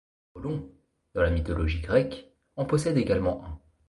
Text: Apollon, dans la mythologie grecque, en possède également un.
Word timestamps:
Apollon, 0.33 0.67
dans 1.13 1.21
la 1.21 1.29
mythologie 1.29 1.79
grecque, 1.81 2.31
en 2.55 2.65
possède 2.65 2.97
également 2.97 3.45
un. 3.45 3.59